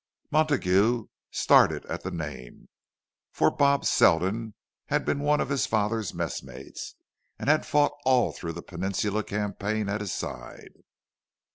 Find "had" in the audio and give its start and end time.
4.87-5.05, 7.47-7.67